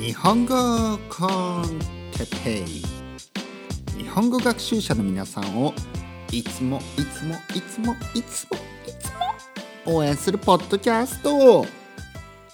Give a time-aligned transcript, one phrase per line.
[0.00, 0.56] 日本語
[1.08, 1.26] コ
[1.60, 1.78] ン
[2.12, 4.02] テッペイ。
[4.02, 5.72] 日本語学習者の皆さんを
[6.32, 11.64] いつもいつもいつもいつもいつも応援するポッドキャスト。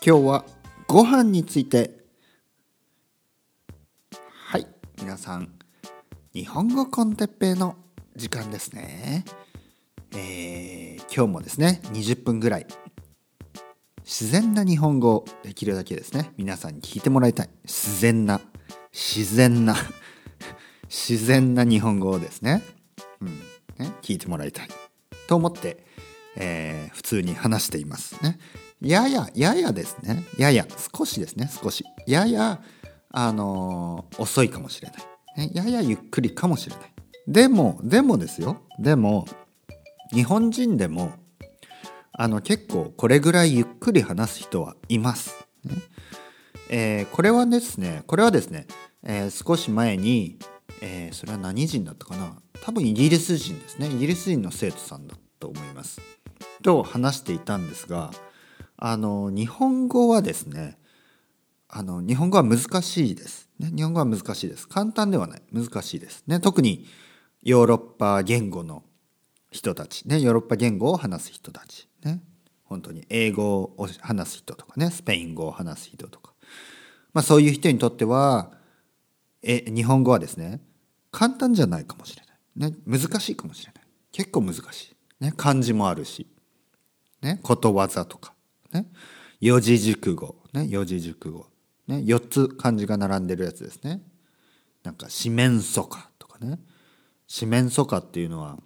[0.05, 0.45] 今日は
[0.87, 2.05] ご飯について。
[4.29, 4.67] はい
[4.99, 5.49] 皆さん
[6.35, 7.77] 日本語コンテッペイの
[8.17, 9.25] 時間ですね。
[10.13, 12.67] えー、今日もですね20分ぐらい
[14.05, 16.31] 自然な日本語をできるだけですね。
[16.37, 17.51] 皆さんに聞いてもらいたい。
[17.65, 18.41] 自然な。
[18.93, 19.77] 自然な。
[20.89, 22.63] 自然な日本語をですね,、
[23.23, 23.29] うん、
[23.79, 24.69] ね聞いてもらいたい。
[25.27, 25.87] と思って、
[26.37, 28.39] えー、普通に話していますね。
[28.83, 30.23] ややややですね。
[30.37, 30.67] やや。
[30.95, 31.51] 少しですね。
[31.51, 31.83] 少し。
[32.07, 32.63] やや
[33.11, 34.91] あのー、遅いかもしれ
[35.37, 36.93] ない、ね、ややゆっくりかもしれない。
[37.27, 38.61] でもでもですよ。
[38.79, 39.27] でも
[40.13, 41.13] 日本人でも
[42.17, 45.35] あの結構これぐらいゆっくり話す人はいます。
[45.65, 45.75] ね
[46.71, 48.67] えー、これはですねこれはですね、
[49.03, 50.39] えー、少し前に、
[50.81, 52.37] えー、それは何人だったかな？
[52.63, 56.01] 多分イギリス人ですねイギリス人の生徒さんだと思います。
[56.63, 58.13] と話していたんですが
[58.77, 60.79] あの日本語はですね
[61.69, 63.73] あの日本語は難しいです、ね。
[63.75, 64.69] 日本語は難しいです。
[64.69, 66.23] 簡単ではない難しいです。
[66.29, 66.87] ね、特に
[67.43, 68.85] ヨーロッパ言語の
[69.51, 72.23] 人たち、ね、ヨーロッパ言語を話す人たち、ね、
[72.65, 74.91] 本当に英語を話す人とかね。
[74.91, 76.33] スペイン語を話す人とか、
[77.13, 78.53] まあ、そういう人にとっては
[79.43, 80.61] え日本語はですね
[81.11, 82.23] 簡単じゃないかもしれ
[82.57, 83.85] ない、ね、難しいかもしれない。
[84.11, 84.61] 結構難し
[85.21, 86.27] い、ね、漢字もあるし、
[87.23, 88.33] ね、ことわざとか、
[88.73, 88.87] ね、
[89.41, 91.47] 四字熟語、ね、四字熟語、
[91.87, 94.03] ね、4つ漢字が並んでるやつですね。
[94.83, 96.59] なんか四面楚歌とかね。
[97.27, 98.59] 四面楚歌っていうのは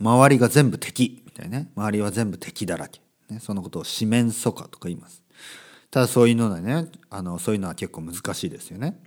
[0.00, 1.25] 周りが全部敵。
[1.36, 5.22] たいね周りは全部敵だらけ、ね、そのことを四面楚歌とか言います。
[5.90, 9.00] ただそういうのはねあのそういうのは結構難しいですよね。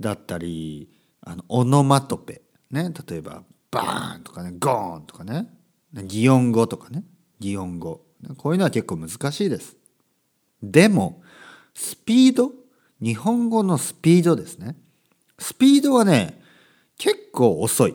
[0.00, 0.88] だったり
[1.22, 2.42] あのオノマトペ。
[2.70, 5.48] ね例えばバーンとかねゴーンとかね。
[5.92, 7.04] 擬音語とかね。
[7.40, 8.02] 擬音語。
[8.36, 9.76] こういうのは結構難しいです。
[10.62, 11.22] でも
[11.74, 12.52] スピード？
[13.00, 14.76] 日本語のスピードですね。
[15.38, 16.42] スピードはね
[16.98, 17.94] 結構遅い。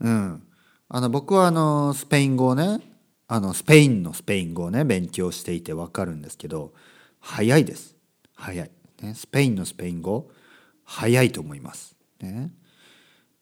[0.00, 0.45] うん。
[0.88, 2.80] あの僕はあのスペイン語をね
[3.26, 6.72] あのスペインのスペイン語をね勉強していて分かるんですけど
[7.20, 7.96] 早いです。
[8.36, 8.70] 早い、
[9.02, 10.30] ね、スペインのスペイン語
[10.84, 12.52] 早いと思います、ね。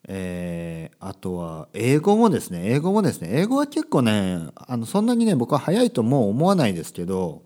[0.08, 7.42] えー、あとは英語もですね英語もですね英語は結構ねあのそんなにね僕は早いともう思わないですけど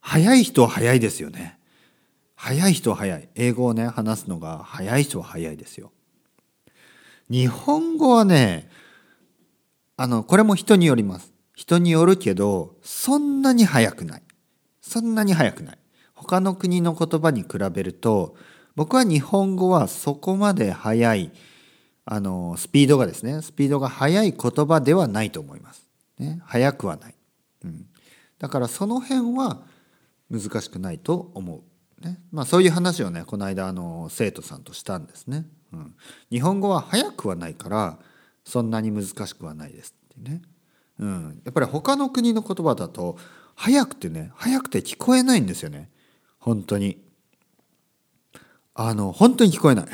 [0.00, 1.60] 早い人は早いですよね。
[2.34, 3.28] 早い人は早い。
[3.36, 5.92] 英語をね話すのが早い人は早いですよ。
[7.30, 8.70] 日本語はね、
[9.96, 11.32] あの、これも人によります。
[11.54, 14.22] 人によるけど、そんなに速くない。
[14.80, 15.78] そんなに速くない。
[16.14, 18.36] 他の国の言葉に比べると、
[18.76, 21.32] 僕は日本語はそこまで速い、
[22.04, 25.88] あの、スピードがですね、スピードが速い言葉ではないと思います。
[26.18, 27.14] ね、速くはない。
[27.64, 27.86] うん。
[28.38, 29.62] だからその辺は
[30.30, 31.62] 難しくないと思
[32.00, 32.04] う。
[32.04, 32.20] ね。
[32.30, 35.44] まあそういう話をね、この間、あの、生徒さんとしたんですね。
[35.72, 35.94] うん、
[36.30, 37.98] 日本語は早くはないから
[38.44, 40.42] そんなに難しくはないですってね、
[40.98, 43.18] うん、やっぱり他の国の言葉だと
[43.54, 45.90] 早くてね早くて聞こえないんですよね。
[46.38, 46.98] 本当に。
[48.74, 49.86] あの本当に聞こえない。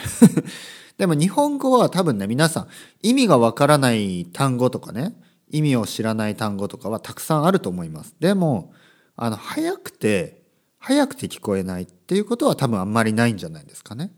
[0.98, 2.68] でも日本語は多分ね皆さん
[3.02, 5.16] 意味がわからない単語とかね
[5.48, 8.14] 意味を知らない単語とかはたくさんあると思います。
[8.20, 8.72] でも
[9.16, 10.42] あの早くて
[10.78, 14.12] 早くて聞こえないっていうことは多分あんまりないんじゃないですかね。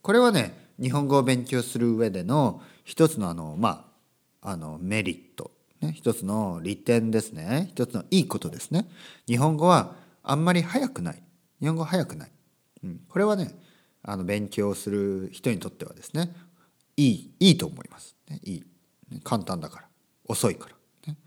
[0.00, 3.90] これはね日本語を勉強する上での一つのあのま
[4.42, 5.50] ああのメリット、
[5.80, 7.68] ね、一つの利点ですね。
[7.70, 8.88] 一つのいいことですね。
[9.26, 11.22] 日本語はあんまり早くない。
[11.60, 12.30] 日本語早くない、
[12.84, 13.50] うん、これはね
[14.02, 16.34] あの勉強する人にとってはですね
[16.96, 18.64] いいいいと思います、ね、いい。
[19.24, 19.86] 簡単だから。
[20.28, 21.18] 遅いから、ね、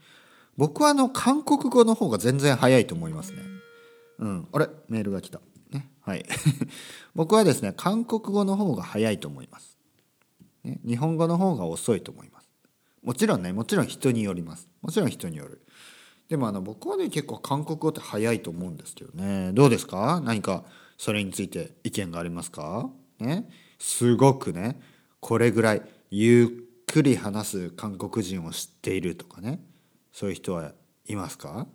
[0.58, 3.40] 僕はあの韓国語の方が全然早いと思いますね。
[4.20, 4.48] うん。
[4.52, 4.68] あれ？
[4.90, 5.40] メールが来た。
[6.10, 6.26] はい。
[7.14, 9.78] 僕はですね韓国語の方が早いと思います、
[10.64, 12.50] ね、日本語の方が遅いと思います。
[13.04, 14.68] もちろんねもちろん人によります。
[14.82, 15.62] もちろん人による。
[16.28, 19.52] でもあの僕はね結構韓国語って早いと思うんですけどね。
[19.54, 20.20] どうですか？
[20.24, 20.66] 何か
[20.98, 22.90] それについて意見がありますか？
[23.20, 23.48] ね？
[23.78, 24.82] すごくね
[25.20, 26.48] これぐらいゆっ
[26.92, 29.64] くり話す韓国人を知っているとかね。
[30.12, 30.74] そういう人は
[31.06, 31.68] いますか？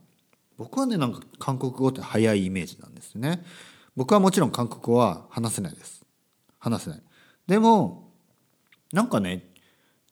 [0.57, 3.45] 僕はねなんか韓国語って早いイメージなんですね。
[3.97, 6.05] 僕はもちろん韓国語は話せないです。
[6.59, 7.03] 話せない。
[7.47, 8.13] でも
[8.93, 9.51] なんかね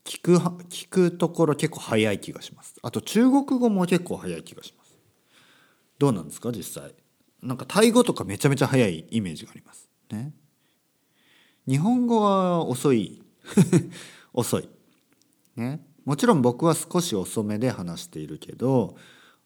[0.05, 2.75] 聞く聞くところ結構早い気がします。
[2.83, 4.99] あと中国語も結構早い気がします。
[5.99, 6.95] どうなんですか実際。
[7.43, 9.89] なんかタイ語とかめちゃめちゃ早いイメージがあります。
[10.11, 10.33] ね。
[11.67, 13.23] 日本語は遅い。
[14.33, 14.69] 遅い。
[15.57, 15.85] ね。
[16.05, 18.97] もちろん僕は少し遅めで話しているけど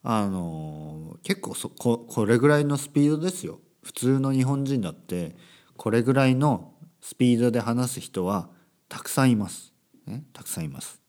[0.01, 3.59] あの結構そここれぐらいのスピードですよ。
[3.87, 5.33] 普通の日本人だって
[5.77, 8.49] これぐらいのスピードで話す人は
[8.89, 9.73] たくさんいます、
[10.05, 11.01] ね、たくさんいます。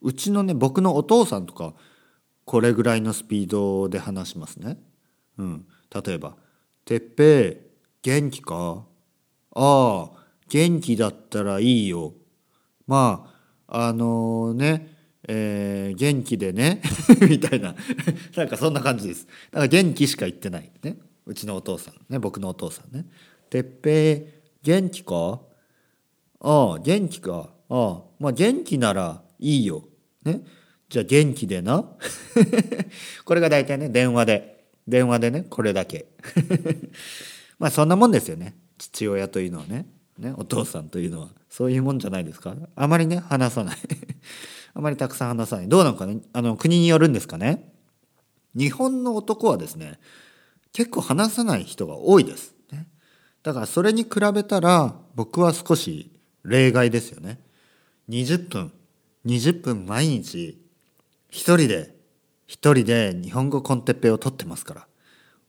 [0.00, 1.74] うちのね僕のお父さんとか
[2.44, 4.78] これぐらいのスピードで話しますね。
[5.36, 6.36] うん、例えば
[6.86, 7.56] 「てっぺい
[8.02, 8.84] 元気か？
[9.56, 12.14] ああ元気だったらいいよ」
[12.86, 13.34] ま
[13.66, 14.96] ああのー、ね
[15.26, 16.82] えー、元気でね
[17.28, 17.74] みたいな。
[18.36, 19.26] なんかそんな感じです。
[19.50, 20.70] だから元気しか言ってない。
[20.84, 20.96] ね。
[21.28, 21.94] うちのお父さん。
[22.08, 23.04] ね僕のお父さんね
[23.50, 24.22] 「てっぺい
[24.62, 25.40] 元気か？
[26.40, 27.50] ああ元気か。
[27.68, 29.84] ああまあ元気ならいいよ」
[30.24, 30.42] ね？
[30.88, 31.84] じゃあ元気でな。
[33.26, 34.64] これが大体ね電話で。
[34.88, 36.06] 電話でねこれだけ。
[37.60, 38.56] まあそんなもんですよね。
[38.78, 39.86] 父親というのはね。
[40.18, 41.28] ねお父さんというのは。
[41.50, 42.56] そういうもんじゃないですか？
[42.74, 43.76] あまりね話さない。
[44.72, 45.68] あまりたくさん話さない。
[45.68, 46.20] どうなのかね？
[46.32, 47.70] あの国によるんですかね？
[48.54, 49.98] 日本の男はですね
[50.72, 52.86] 結構話さない人が多いです、ね、
[53.42, 56.12] だからそれに比べたら僕は少し
[56.44, 57.40] 例外ですよね。
[58.08, 58.72] 20分
[59.26, 60.58] 20分毎日
[61.30, 61.94] 一人で
[62.46, 64.86] 一人で日本語コンテッペを取ってますから。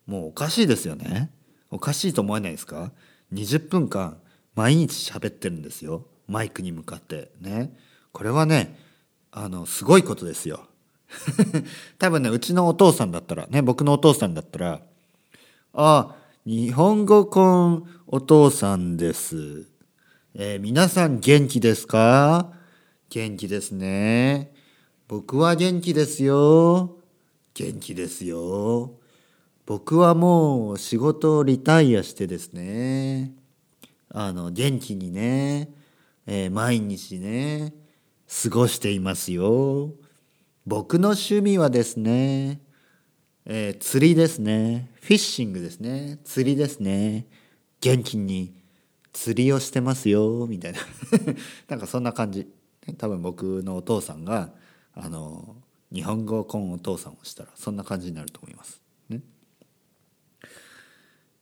[0.06, 1.32] もうおかしいですよね。
[1.70, 2.92] おかしいと思えないですか
[3.32, 4.18] ？20分間
[4.56, 6.08] 毎日喋ってるんですよ。
[6.28, 7.32] マイクに向かって。
[7.40, 7.74] ね。
[8.12, 8.78] これはね
[9.32, 10.68] あのすごいことですよ。
[11.98, 14.82] 多分ねうちのお父さんだったらね僕のお父さんだったら
[15.74, 19.68] 「あ日本語コンお父さんです」
[20.34, 22.54] えー、皆さん元気ですか？
[23.10, 24.54] 元気ですね。
[25.08, 26.98] 僕は元気ですよ。
[27.54, 28.94] 元気ですよ。
[29.66, 33.34] 僕はもう仕事をリタイアしてですね、
[34.10, 35.74] あの、元気にね、
[36.26, 37.74] えー、毎日ね、
[38.44, 39.94] 過ごしていますよ。
[40.66, 42.62] 僕の趣味はですね、
[43.52, 44.92] えー、釣りですね。
[45.02, 46.20] フィッシングですね。
[46.24, 47.26] 釣りですね。
[47.82, 48.54] 元気に
[49.12, 50.80] 釣りをしてますよ、みたいな。
[51.68, 52.48] なんかそんな感じ。
[53.00, 54.54] 多分僕のお父さんが、
[54.94, 55.56] あの
[55.92, 58.84] 日本語コンお父さんをしたらそんな感じになると思います。
[59.10, 59.22] ね、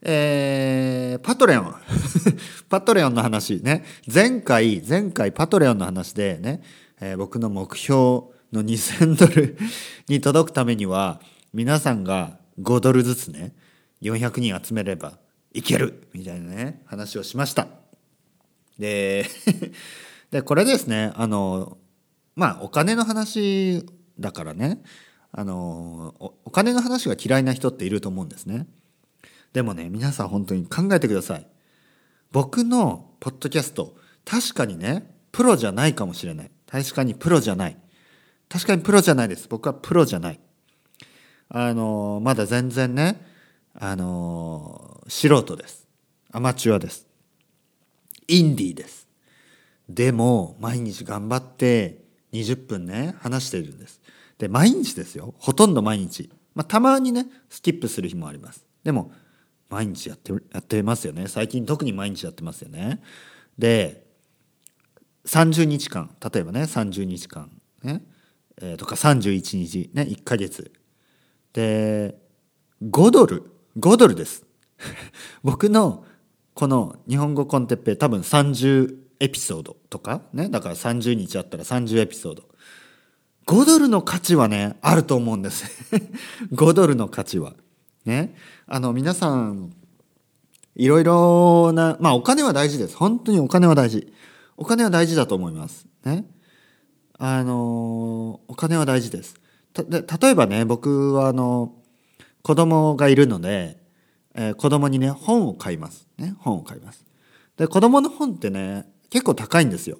[0.01, 1.75] えー、パトレオン
[2.69, 3.83] パトレオンの話ね
[4.13, 6.61] 前回前回パトレオンの話でね、
[7.01, 7.97] えー、僕の目標
[8.53, 9.57] の2000ドル
[10.07, 11.19] に届くためには
[11.57, 13.51] 皆さんが5ドルずつね
[14.03, 15.17] 400人集めれば
[15.53, 17.67] いけるみたいなね話をしました。
[18.77, 19.25] で
[20.29, 21.79] でこれですねあの
[22.35, 23.83] まあお金の話
[24.19, 24.83] だからね
[25.31, 28.67] あのお金の話が嫌いな人っていると思うんですね。
[29.51, 31.47] でもね皆さん本当に考えてください。
[32.31, 36.51] 僕のポッドキャスト確かにねプロじゃないかもしれない。
[36.67, 37.77] 確かにプロじゃない。
[38.47, 39.47] 確かにプロじゃないです。
[39.49, 40.39] 僕はプロじゃない。
[41.49, 43.21] あのまだ全然ね
[43.73, 45.87] あの素人です。
[46.31, 47.07] アマチュアです。
[48.27, 49.07] インディーです。
[49.87, 52.03] でも毎日頑張って
[52.33, 54.01] 20分ね話しているんです。
[54.37, 55.33] で毎日ですよ。
[55.37, 58.65] ほとんど毎日、まあ、たまにねスキップする日もあります。
[58.83, 59.11] でも
[59.69, 61.27] 毎日やってやってますよね。
[61.27, 63.01] 最近特に毎日やってますよね。
[63.57, 64.05] で
[65.25, 66.09] 30日間。
[66.33, 67.49] 例えばね30日間
[67.83, 68.01] ね、
[68.61, 70.71] えー、とか31日ね1ヶ月。
[71.57, 72.13] で
[72.83, 73.51] 5ドル。
[73.79, 74.45] 5ドルです。
[75.41, 76.05] 僕の
[76.53, 82.43] この日本語コンテッペ多分30エピソードとかねだから30日あったら30エピソード。
[83.47, 85.65] 5ドルの価値はねあると思うんです。
[86.53, 87.55] 5ドルの価値は。
[88.05, 88.35] ね。
[88.67, 89.73] あの皆さん
[90.75, 92.95] いろいろなまあお金は大事です。
[92.95, 94.13] 本当にお金は大事。
[94.57, 95.87] お金は大事だと思います。
[96.05, 96.29] ね。
[97.17, 99.33] あのお金は大事です。
[99.83, 101.73] 例えばね僕はあの
[102.41, 103.77] 子供がいるので、
[104.33, 106.07] えー、子供にね本を買います。
[106.17, 107.05] ね本を買います。
[107.57, 109.99] で子供の本ってね結構高いんですよ。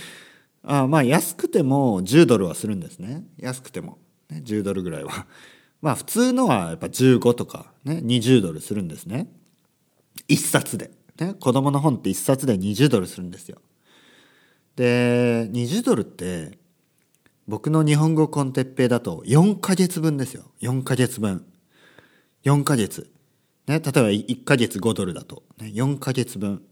[0.62, 3.24] あまあ安くても10ドルはするんですね。
[3.38, 3.98] 安くても、
[4.30, 5.26] ね、10ドルぐらいは。
[5.82, 9.28] まあ普通のはやっぱ15とか、ね、20ドルするんですね。
[10.28, 13.60] 1冊で、ね、子供の本って1冊で20ドルするんですよ。
[14.76, 16.58] で20ドルって
[17.48, 20.44] 僕の日本語コンテッペイだと4ヶ月分ですよ。
[20.60, 21.44] 4ヶ月分。
[22.44, 23.10] 4ヶ月。
[23.66, 26.62] ね例えば1ヶ月5ドルだと、ね、4ヶ月分。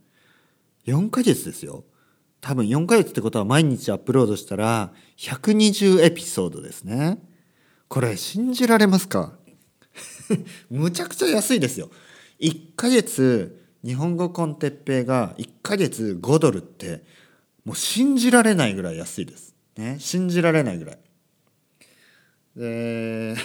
[0.87, 1.85] 4ヶ月ですよ。
[2.41, 7.19] 多分4ヶ月ってことは毎日アップロードしたら120エピソードですね。
[7.89, 9.35] これ信じられますか？
[10.71, 11.91] むちゃくちゃ安いですよ。
[12.41, 17.03] 1ヶ月日本語コンテッペイが1ヶ月5ドルって
[17.65, 19.50] もう信じられないぐらい安いです。
[19.81, 20.99] ね信じられないぐらい。
[22.57, 23.37] で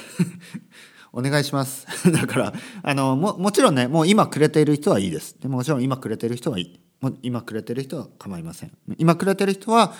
[1.13, 1.87] お願いします。
[2.11, 5.39] だからあのももちろんねもう今くれている人はいいです。
[5.39, 6.79] でもちろん今くれている人はいい。
[7.01, 8.71] も今くれてる人は構いません。
[8.97, 9.93] 今くれてる人は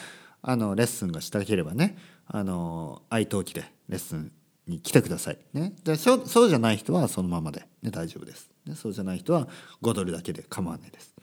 [0.48, 4.32] あのレッスンがしたければねあの愛登記でレッスン
[4.68, 9.48] に来てください、ね、でそうそうじゃない人はそのままで、ね、大丈夫です、ね、そうじゃない人は
[9.82, 11.15] 5ドルだけで構わないです。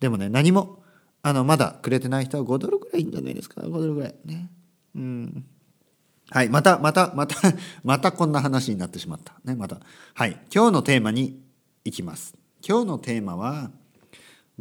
[0.00, 0.83] でもね何も
[1.26, 4.50] あのまだくれてない人は5ドルぐらいいいんじゃないですか？5ドルぐらいね。
[4.94, 5.46] うん。
[6.28, 7.36] はいまたまたまた
[7.82, 9.34] またこんな話になってしまった。
[9.42, 9.80] ねまた。
[10.12, 11.42] はい今日のテーマに
[11.82, 12.36] 行きます。
[12.62, 13.70] 今日のテーマは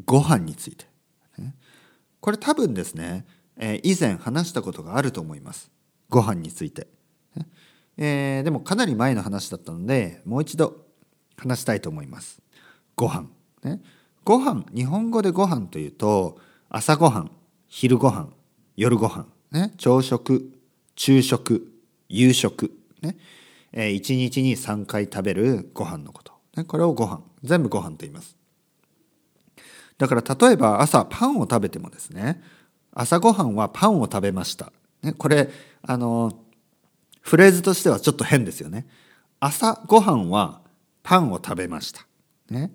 [0.06, 0.86] ご飯について、
[2.22, 3.26] これ多分ですね、
[3.58, 5.70] えー、以前話したことがあると思います。
[6.08, 6.88] ご飯について、
[7.36, 7.50] ね。
[7.98, 10.86] えー、でもかなり前の話だったのでもう一度
[11.36, 12.42] 話したいと思います。
[12.96, 13.28] ご飯。
[13.64, 13.82] ね。
[14.24, 16.40] ご飯日本語でご飯というと
[16.76, 17.32] 朝ごはん
[17.68, 18.34] 昼ごはん
[18.76, 19.28] 夜ごはん。
[19.52, 19.72] ね。
[19.78, 20.52] 朝食
[20.96, 21.72] 昼食
[22.10, 22.72] 夕食。
[23.04, 23.16] ね、
[23.74, 28.36] えー、1日に3回食べるご飯のこと、ね、これをご飯全部ご飯と言います。
[30.00, 32.42] だから例えば朝パンを食べてもですね
[32.92, 35.52] 朝ごはんはパンを食べました、ね、これ
[35.84, 36.36] あの
[37.22, 38.88] フレーズとしてはちょっと変ですよね。
[39.40, 40.62] 朝ごはんは
[41.04, 42.08] パンを食べました、
[42.50, 42.72] ね、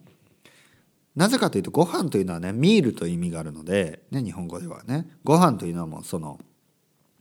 [1.18, 5.08] なぜかというとご飯というのはねミールという意味があるので、ね、日本語ではね。
[5.24, 6.38] ご飯というのはもうその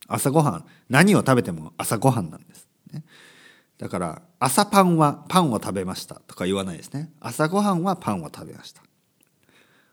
[0.08, 0.66] 朝ごはん。
[0.88, 3.04] 何を食べても朝ごはんなんです、ね、
[3.80, 7.10] だから朝パンはパンを食べましたとか言わないですね。
[7.20, 8.84] 朝ごはんはパンを食べました。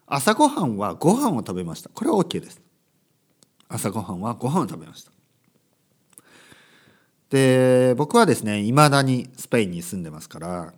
[0.06, 1.88] 朝ごはんはご飯を食べました。
[1.88, 2.60] これは OK です。
[3.70, 5.12] 朝ごはんはご飯を食べました。
[7.30, 10.74] で僕はですねいまだにスペインに住んでますから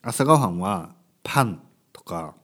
[0.00, 0.94] 朝ごはんは
[1.24, 1.60] パン
[1.92, 2.36] とか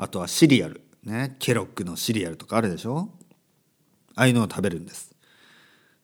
[0.00, 3.10] あとはシリアルねケロックのシリアルとかあるでしょ？
[4.14, 5.14] ああいうのを食べるんです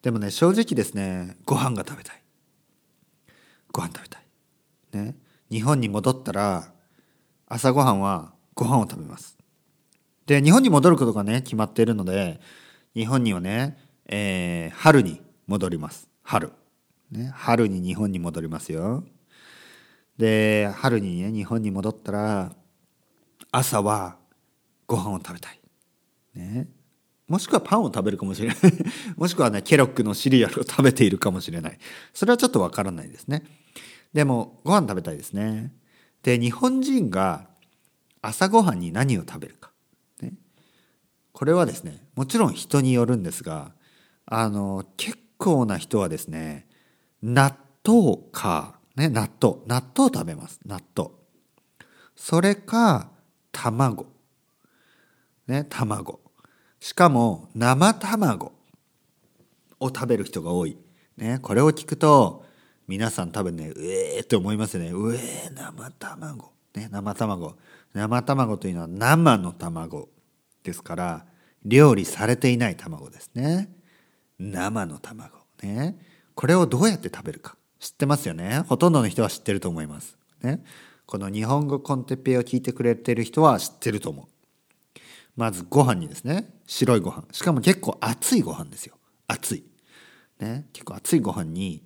[0.03, 2.23] でもね正直ですねご飯が食べたい
[3.73, 4.23] ご飯食べたい
[5.05, 5.17] ね
[5.51, 6.73] 日本に戻ったら
[7.49, 9.37] 朝ごはんはご飯を食べます。
[10.27, 12.41] で、日本に戻ることがね、決まっているので、
[12.95, 16.09] 日本にはね、えー、春に戻ります。
[16.23, 16.51] 春。
[17.13, 19.05] ね、春に日本に戻りますよ。
[20.19, 22.57] で、春にね、日本に戻ったら、
[23.51, 24.17] 朝は
[24.87, 25.61] ご飯を食べたい。
[26.35, 26.69] ね。
[27.29, 28.57] もしくはパンを食べるかもしれない。
[29.17, 31.79] もしくはね、ケロックのシリアルを食べているかもしれない。
[32.15, 33.45] それはちょっとわからないですね。
[34.13, 35.73] でも、ご飯食べたいですね。
[36.23, 37.49] で、日本人が
[38.27, 39.71] 朝ごはんに何を食べるか、
[40.21, 40.33] ね、
[41.33, 43.73] これはですねもちろん人によるんですが
[44.27, 46.67] あの結構な人はですね
[47.23, 51.11] 納豆か、ね、納豆納豆食べます納豆
[52.17, 53.11] それか
[53.57, 54.07] 卵。
[55.47, 56.21] ね卵。
[56.79, 58.53] しかも生卵
[59.81, 60.77] を食べる人が多い、
[61.17, 62.45] ね、これを聞くと
[62.87, 64.91] 皆さん多分ねうえーって思いますね。
[64.93, 66.53] うえー生卵。
[66.75, 67.57] ね生卵。
[67.95, 70.09] 生卵というのは生の卵
[70.63, 71.27] ですから
[71.65, 73.71] 料理されていない卵ですね。
[74.39, 75.39] 生の卵。
[75.63, 75.97] ね
[76.35, 77.57] これをどうやって食べるか。
[77.81, 78.65] 知ってますよね。
[78.69, 80.17] ほとんどの人は知ってると思います。
[80.43, 80.63] ね。
[81.07, 84.27] この日本語コンテッペイを聞いてくれてる人は知ってると思う。
[85.37, 86.53] まずご飯にですね。
[86.67, 87.25] 白いご飯。
[87.33, 88.97] しかも結構熱いご飯ですよ。
[89.29, 89.65] 熱い。
[90.41, 90.67] ね。
[90.73, 91.85] 結構熱いご飯に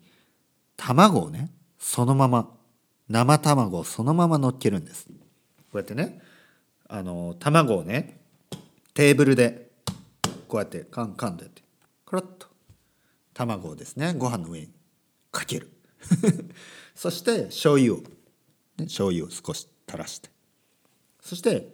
[0.76, 2.50] 卵をねそのまま
[3.08, 5.06] 生卵をそのまま乗っけるんです。
[5.08, 5.12] こ
[5.74, 6.20] うやってね
[6.88, 8.20] あの卵をね
[8.94, 9.70] テーブルで
[10.48, 11.62] こうやってカンカンとやって
[12.06, 12.46] コロッと
[13.34, 14.68] 卵をですねご飯の上に
[15.30, 15.70] かける。
[16.94, 17.98] そして醤油を、
[18.80, 20.30] ね、醤油を少し垂らして。
[21.20, 21.68] そして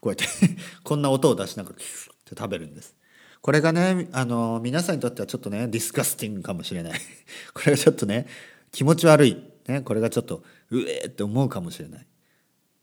[0.00, 0.24] こうやって
[0.82, 1.84] こんな音を出しながらって
[2.30, 2.94] 食べるんです。
[3.42, 7.00] これがねあの皆さんにとってはちょっとねディスカスティングかもしれない。
[7.54, 8.26] これがちょっとね
[8.72, 12.06] 気持ち悪い、ね、これがちょっとうえって思うかもしれない。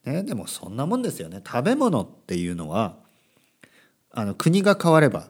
[0.05, 1.41] ね、でもそんなもんですよね。
[1.45, 2.97] 食べ物っていうのは
[4.11, 5.29] あの国が変われば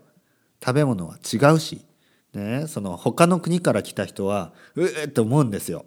[0.64, 1.86] 食べ物は違うし、
[2.34, 5.86] ね、その他の国から来た人はうえって思うんですよ。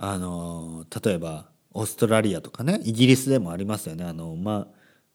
[0.00, 4.04] あの例えばオーストラリアとかねイギリスでもありますよね。
[4.04, 4.68] あのま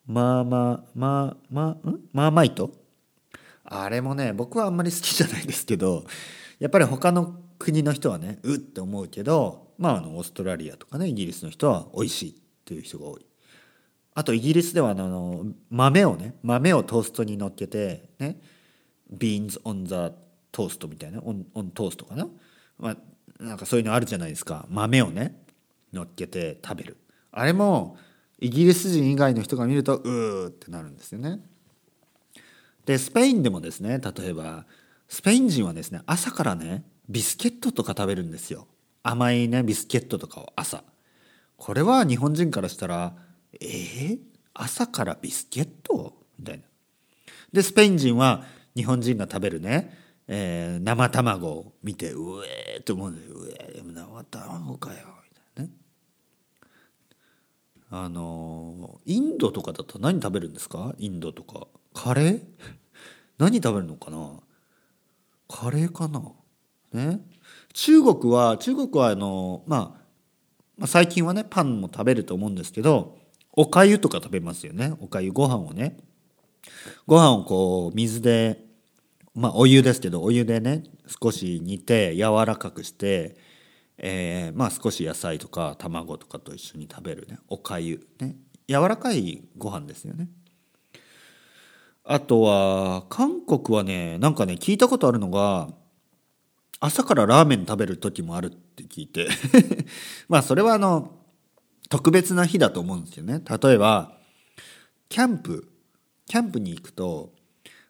[0.06, 2.00] まあまあまあまあん？
[2.12, 2.70] マーマイト
[3.64, 6.04] あれもね僕はあんまり好きじゃないですけど
[6.60, 13.26] やっぱり他の国の人はねうって思うけどまあ、あのオーストラリアとかねイギリスの人は美味しいっていう人が多い。
[14.14, 18.40] あとイギリスではあの豆をね豆をトーストに乗っけてね
[19.10, 20.12] beans on the
[20.52, 22.28] toast みたいなオン on toast かな、
[22.78, 22.98] まあ、
[23.44, 24.66] なんかそういうのあるじゃないですか。
[24.70, 25.44] 豆をね
[25.92, 26.98] 乗っけて食べる。
[27.32, 27.98] あれも
[28.40, 31.40] イギリス人以外の人が見るとうーってなるんですよね。
[32.86, 34.66] でスペインでもですね例えば
[35.08, 38.68] スペイン人はですね朝からねビスケットとか食べるんですよ。
[39.04, 40.84] 甘いねビスケットとかを朝。
[41.58, 43.14] これは日本人からしたら
[43.60, 44.20] えー、
[44.54, 46.14] 朝からビスケット？
[46.40, 46.64] みたいな。
[47.52, 48.46] でスペイン人は
[48.76, 49.96] 日本人が食べるね、
[50.28, 54.96] えー、生卵を見てうえーって思うんでうえー生卵かよ。
[55.56, 55.72] みたいなね。
[57.90, 60.96] あのインドとかだと何食べるんですか？
[60.98, 61.68] インドとか。
[61.94, 62.42] カレー？
[63.38, 64.40] 何食べるのかな？
[65.48, 66.22] カレーかな？
[66.94, 67.22] ね？
[67.74, 69.82] 中国は中国はあの、まあ、
[70.78, 73.18] まあ最近はねパンも食べると思うんですけど
[73.52, 74.94] おかゆとか食べますよね。
[75.00, 75.98] おかゆご飯をね。
[77.06, 78.64] ご飯をこう水で
[79.36, 80.84] まあお湯ですけどお湯でね
[81.22, 83.36] 少し煮て柔らかくして、
[83.98, 87.40] えー、まあ少し野菜とか卵とかと一緒に食べるね。
[87.48, 88.36] おかゆね。
[88.68, 90.30] 柔らかいご飯ですよね。
[92.06, 95.70] あとは韓国はねなんかね聞いたことあるのが
[96.80, 99.28] 朝からラーメン食べる時もあるって聞いて。
[100.30, 101.18] まあそれはあの
[101.90, 103.42] 特別な日だと思うんですよね。
[103.62, 104.18] 例えば
[105.10, 105.70] キャンプ。
[106.26, 107.34] キャンプに行くと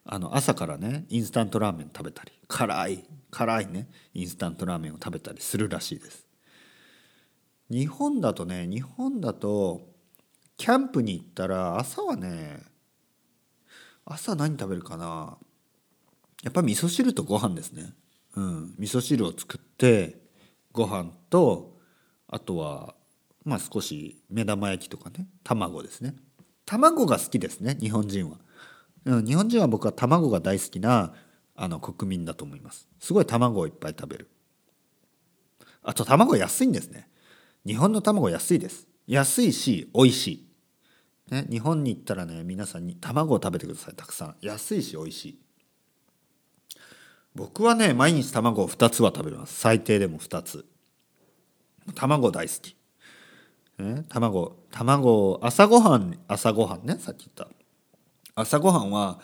[0.06, 6.28] あの朝からねインスタントラーメン食べたり辛い辛いねインスタントラーメンを食べたりするらしいです。
[7.70, 9.82] 日本だとね日本だと
[10.58, 12.62] キャンプに行ったら朝はね
[14.06, 15.38] 朝何食べるかな
[16.44, 17.94] やっぱ味噌汁とご飯ですね。
[18.36, 20.18] うん味噌汁を作って
[20.72, 21.78] ご飯と
[22.28, 22.96] あとは
[23.46, 26.16] まあ少し目玉焼きとかね卵ですね。
[26.66, 28.38] 卵が好きですね日本人は、
[29.06, 31.14] 日本人は僕は卵が大好きな
[31.56, 32.88] あの国民だと思います。
[33.00, 34.30] すごい卵をいっぱい食べる。
[35.84, 37.10] あと卵安いんですね。
[37.66, 38.88] 日本の卵安いです。
[39.08, 40.48] 安いし美味しい。
[41.32, 43.96] ね、日本に行ったらね皆さんに卵を食べてください。
[43.96, 44.36] たくさん。
[44.42, 45.40] 安いし美味しい。
[47.36, 49.60] 僕はね毎日卵を2つは食べます。
[49.60, 50.66] 最低でも2つ。
[51.96, 52.78] 卵大好き、
[53.78, 57.63] ね、卵卵朝ごはん朝ごはんねさっき言った。
[58.36, 59.20] 朝ごはんは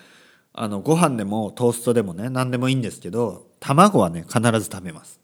[0.54, 5.20] あのご飯でもトーストでもね何でもいいんですけど卵はね必ず食べます。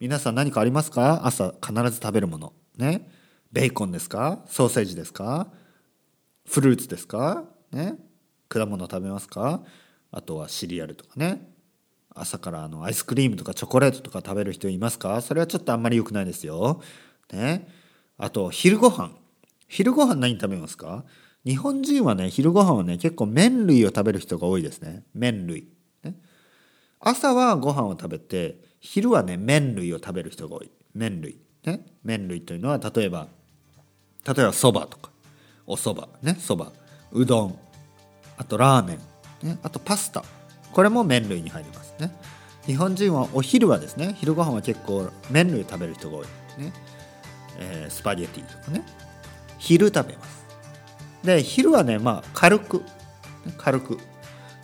[0.00, 1.22] 皆さん何かありますか？
[1.24, 2.52] 朝必ず食べるもの。
[2.76, 3.08] ね？
[3.52, 4.40] ベーコンですか？
[4.46, 5.46] ソーセージですか？
[6.46, 7.44] フルーツですか？
[7.70, 7.94] ね？
[8.48, 9.62] 果物食べますか？
[10.10, 11.48] あとはシリアルとかね。
[12.16, 15.20] 朝からあのアイスクリームとかチョコレートとか食べる人いますか？
[15.20, 16.82] それはちょっとあんまり良くないですよ。
[17.32, 17.68] ね？
[18.18, 19.12] あと昼ご飯。
[19.68, 21.04] 昼ご飯何食べますか？
[21.44, 25.04] 日本人はね昼ご飯はね結構麺類を食べる人が多いですね。
[25.14, 25.68] 麺類、
[26.02, 26.14] ね、
[27.00, 30.70] 朝はご飯を食べて昼はね麺類を食べる人が多い。
[30.94, 31.38] 麺類。
[31.64, 31.84] ね。
[32.02, 33.28] 麺類というのは例えば
[34.26, 35.10] 例えばそばとか。
[35.66, 36.08] おそば。
[36.22, 36.36] ね。
[36.38, 36.72] そば。
[37.12, 37.58] うどん。
[38.36, 38.98] あとラーメ
[39.42, 40.24] ン、ね、あとパスタ。
[40.72, 41.94] これも麺類に入ります。
[42.00, 42.10] ね。
[42.66, 46.26] 日本人はお昼はですね昼ご飯は結構麺類食べる人が多い。
[46.58, 46.72] ね、
[47.58, 48.82] えー、スパゲティとかね。
[49.58, 50.43] 昼食べます。
[51.24, 52.82] で昼はねまあ軽く。
[53.58, 53.98] 軽く。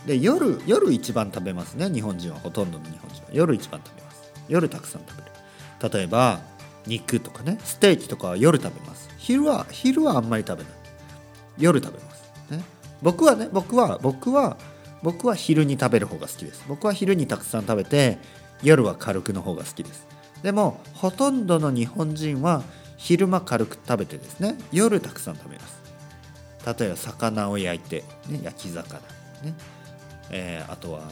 [0.07, 3.29] で夜夜一番食べますね日本人はほとんどの日本人は。
[3.33, 4.33] 夜一番食べます。
[4.49, 5.95] 夜たくさん食べる。
[5.95, 6.41] 例えば
[6.87, 9.09] 肉とかねステーキとかは夜食べます。
[9.19, 10.73] 昼は昼はあんまり食べない。
[11.59, 12.65] 夜食べます、ね、
[13.03, 14.57] 僕はね僕は僕は
[15.03, 16.65] 僕は昼に食べる方が好きです。
[16.69, 18.19] 僕は昼にたくさん食べて
[18.63, 20.07] 夜は軽くの方が好きです。
[20.43, 22.63] でもほとんどの日本人は
[22.97, 25.81] 昼間軽く食べてですね夜たくさん食べます。
[26.67, 28.99] 例えば魚を焼いて、ね、焼き魚
[29.43, 29.55] ね、
[30.31, 31.03] えー、あとは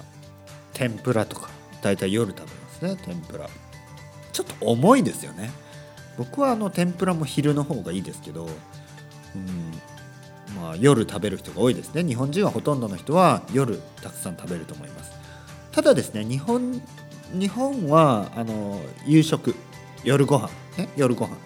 [0.73, 1.51] 天ぷらとか
[1.83, 3.49] 大体夜食べますね天ぷら。
[4.33, 5.51] ちょっと重いですよね。
[6.17, 12.03] 僕はあの天ぷらも昼の方がいいですけどうんまあ、夜食べる人が多いですね。
[12.03, 15.13] 日本人はほとんどの人は夜たくさん食べると思います。
[15.73, 16.81] ただですね日本
[17.33, 19.55] 日本はあの夕食
[20.05, 21.37] 夜ご飯ね夜ご飯。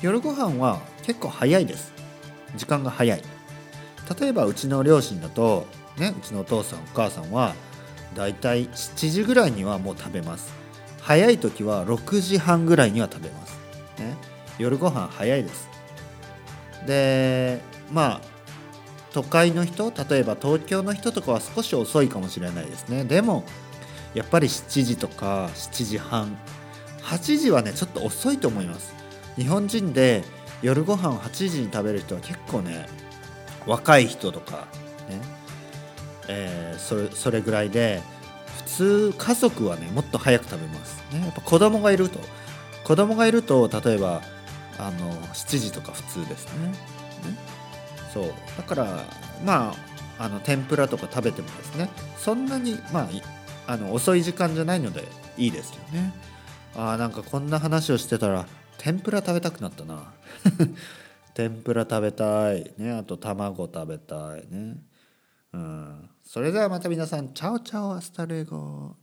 [0.00, 1.92] 夜ご飯は結構早いです。
[2.56, 3.22] 時間が早い
[4.20, 5.66] 例えばうちの両親だと
[5.98, 7.54] ねうちのお父さんお母さんは
[8.14, 10.52] だいたい7時ぐらいにはもう食べます。
[11.00, 13.58] 早い時は6時半ぐらいには食べます、
[13.98, 14.14] ね、
[14.58, 15.68] 夜ご飯早いです。
[16.86, 17.60] で
[17.92, 18.20] まあ
[19.12, 23.04] 都会の人例えば東京の人とかは少し遅いかもしれないですね。
[23.04, 23.44] でも
[24.14, 26.36] やっぱり7時とか7時半
[27.02, 28.94] 8時はねちょっと遅いと思います。
[29.36, 30.24] 日本人で
[30.60, 32.86] 夜ご飯を8時に食べる人は結構ね
[33.68, 34.66] 若い人とか
[35.08, 35.20] ね、
[36.28, 38.02] えー、それそれぐらいで
[38.56, 42.18] 普通家族はねもっと早く食べます、ね、やっぱ子供がいると。
[42.88, 44.22] 子供がいると例えば
[44.78, 46.68] あの7時とか普通ですね。
[46.68, 46.74] ね
[48.14, 48.32] そう。
[48.56, 49.04] だから
[49.44, 49.74] ま
[50.18, 53.00] ああの天ぷらとか食べてもですねそんなにま
[53.66, 55.04] ああの遅い時間じゃないので
[55.36, 56.14] いいですよね。
[56.76, 58.46] あなんかこんな話をしてたら
[58.78, 60.04] 天ぷら食べたくなったな。
[61.38, 62.68] 天ぷら食べたい。
[62.78, 64.44] ねあと卵食べたい。
[64.50, 64.74] ね。
[65.52, 66.10] うん。
[66.24, 68.96] それではまた皆さん chao chao hasta luego